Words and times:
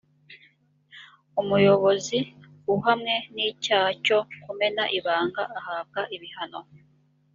umuyobozi 1.41 2.17
uhamwe 2.73 3.13
n’icyaha 3.35 3.89
cyo 4.05 4.19
kumena 4.43 4.83
ibanga 4.97 5.43
ahabwa 5.57 6.01
ibihano 6.15 6.61